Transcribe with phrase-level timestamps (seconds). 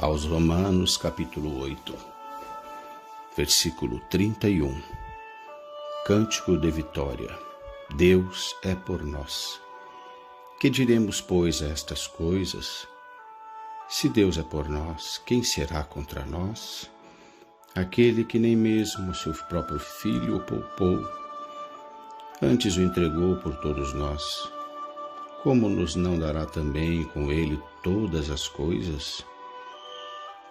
[0.00, 1.92] aos Romanos, capítulo 8,
[3.36, 4.80] versículo 31.
[6.06, 7.36] Cântico de vitória.
[7.96, 9.60] Deus é por nós.
[10.60, 12.86] Que diremos, pois, a estas coisas?
[13.88, 16.88] Se Deus é por nós, quem será contra nós?
[17.74, 21.04] Aquele que nem mesmo seu próprio filho o poupou,
[22.40, 24.48] antes o entregou por todos nós.
[25.42, 29.24] Como nos não dará também com ele todas as coisas?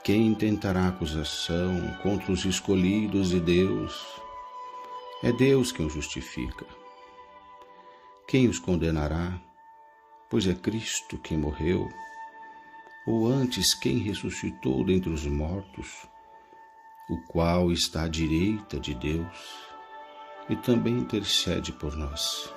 [0.07, 4.07] Quem tentará acusação contra os escolhidos de Deus?
[5.21, 6.66] É Deus quem os justifica.
[8.25, 9.38] Quem os condenará?
[10.30, 11.89] Pois é Cristo quem morreu,
[13.05, 16.08] ou antes quem ressuscitou dentre os mortos,
[17.09, 19.59] o qual está à direita de Deus
[20.49, 22.49] e também intercede por nós.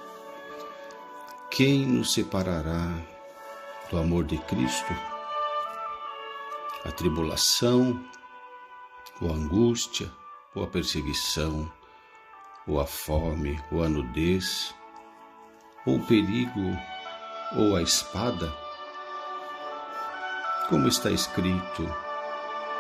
[1.51, 2.97] Quem nos separará
[3.91, 5.20] do amor de Cristo?
[6.85, 8.03] A tribulação,
[9.21, 10.11] ou a angústia,
[10.55, 11.71] ou a perseguição,
[12.67, 14.75] ou a fome, ou a nudez,
[15.87, 16.77] ou o perigo,
[17.57, 18.55] ou a espada?
[20.69, 21.87] Como está escrito,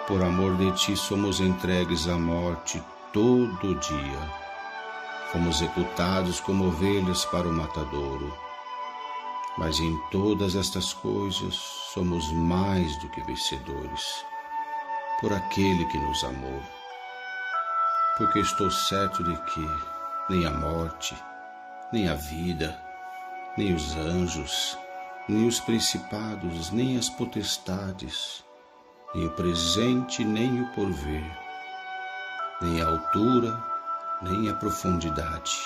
[0.06, 4.30] por amor de ti somos entregues à morte todo dia,
[5.32, 8.49] fomos executados como ovelhas para o matadouro.
[9.58, 11.54] Mas em todas estas coisas
[11.92, 14.24] somos mais do que vencedores,
[15.20, 16.62] por aquele que nos amou.
[18.16, 19.66] Porque estou certo de que
[20.28, 21.16] nem a morte,
[21.92, 22.80] nem a vida,
[23.58, 24.78] nem os anjos,
[25.28, 28.44] nem os principados, nem as potestades,
[29.14, 31.24] nem o presente, nem o porvir,
[32.62, 33.62] nem a altura,
[34.22, 35.58] nem a profundidade,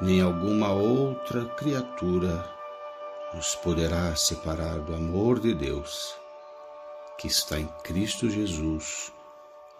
[0.00, 2.61] nem alguma outra criatura
[3.34, 6.14] nos poderá separar do amor de Deus
[7.18, 9.12] que está em Cristo Jesus,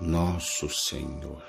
[0.01, 1.43] nosso Senhor.